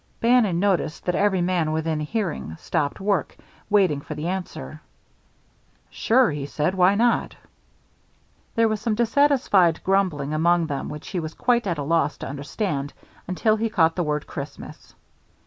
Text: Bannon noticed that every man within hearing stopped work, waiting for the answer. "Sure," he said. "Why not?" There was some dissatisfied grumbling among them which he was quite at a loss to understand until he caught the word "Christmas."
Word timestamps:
Bannon 0.19 0.59
noticed 0.59 1.05
that 1.05 1.13
every 1.13 1.41
man 1.43 1.71
within 1.71 1.99
hearing 1.99 2.55
stopped 2.57 2.99
work, 2.99 3.37
waiting 3.69 4.01
for 4.01 4.15
the 4.15 4.27
answer. 4.29 4.81
"Sure," 5.91 6.31
he 6.31 6.47
said. 6.47 6.73
"Why 6.73 6.95
not?" 6.95 7.35
There 8.55 8.67
was 8.67 8.81
some 8.81 8.95
dissatisfied 8.95 9.83
grumbling 9.83 10.33
among 10.33 10.65
them 10.65 10.89
which 10.89 11.09
he 11.09 11.19
was 11.19 11.35
quite 11.35 11.67
at 11.67 11.77
a 11.77 11.83
loss 11.83 12.17
to 12.17 12.27
understand 12.27 12.93
until 13.27 13.57
he 13.57 13.69
caught 13.69 13.95
the 13.95 14.01
word 14.01 14.25
"Christmas." 14.25 14.95